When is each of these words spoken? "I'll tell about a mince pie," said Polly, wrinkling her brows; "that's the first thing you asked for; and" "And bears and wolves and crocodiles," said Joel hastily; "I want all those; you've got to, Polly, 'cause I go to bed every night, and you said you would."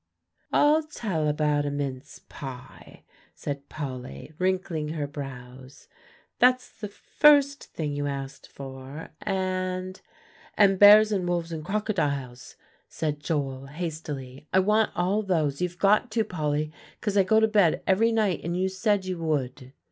"I'll 0.51 0.81
tell 0.81 1.27
about 1.27 1.63
a 1.63 1.69
mince 1.69 2.21
pie," 2.27 3.03
said 3.35 3.69
Polly, 3.69 4.33
wrinkling 4.39 4.87
her 4.93 5.05
brows; 5.05 5.87
"that's 6.39 6.71
the 6.71 6.87
first 6.87 7.65
thing 7.65 7.91
you 7.93 8.07
asked 8.07 8.47
for; 8.49 9.11
and" 9.21 10.01
"And 10.57 10.79
bears 10.79 11.11
and 11.11 11.29
wolves 11.29 11.51
and 11.51 11.63
crocodiles," 11.63 12.55
said 12.89 13.19
Joel 13.19 13.67
hastily; 13.67 14.47
"I 14.51 14.57
want 14.57 14.89
all 14.95 15.21
those; 15.21 15.61
you've 15.61 15.77
got 15.77 16.09
to, 16.13 16.23
Polly, 16.23 16.71
'cause 16.99 17.15
I 17.15 17.21
go 17.21 17.39
to 17.39 17.47
bed 17.47 17.83
every 17.85 18.11
night, 18.11 18.41
and 18.43 18.57
you 18.57 18.69
said 18.69 19.05
you 19.05 19.19
would." 19.19 19.71